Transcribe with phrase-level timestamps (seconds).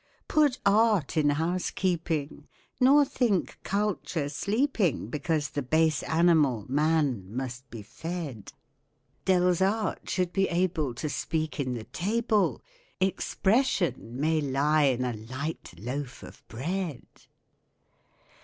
[0.27, 2.47] Put art in housekeeping,
[2.79, 8.51] nor think culture sleeping Because the base animal, man, must be fed.
[9.27, 12.63] Delsarte should be able to speak in the table
[12.99, 17.05] 'Expression' may lie in a light loaf of bread.